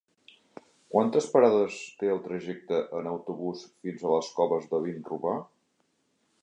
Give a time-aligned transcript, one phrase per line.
[0.93, 5.37] Quantes parades té el trajecte en autobús fins a les Coves de Vinromà?